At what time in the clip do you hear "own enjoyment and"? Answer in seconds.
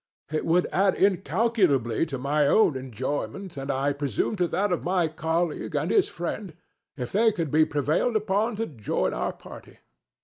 2.47-3.69